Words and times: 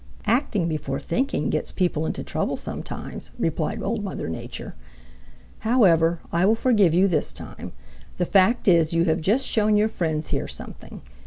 "Acting 0.25 0.67
before 0.67 0.99
thinking 0.99 1.51
gets 1.51 1.71
people 1.71 2.07
into 2.07 2.23
trouble 2.23 2.55
sometimes," 2.57 3.29
replied 3.37 3.83
Old 3.83 4.03
Mother 4.03 4.27
Nature. 4.29 4.73
"However, 5.59 6.21
I 6.31 6.43
will 6.43 6.55
forgive 6.55 6.95
you 6.95 7.07
this 7.07 7.31
time. 7.31 7.71
The 8.17 8.25
fact 8.25 8.67
is 8.67 8.95
you 8.95 9.05
have 9.05 9.21
just 9.21 9.45
shown 9.45 9.75
your 9.75 9.89
friends 9.89 10.29
here 10.29 10.47
something. 10.47 11.03